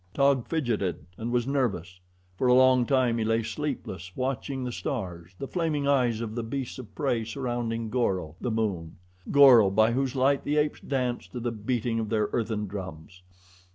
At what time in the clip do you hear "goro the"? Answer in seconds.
7.91-8.49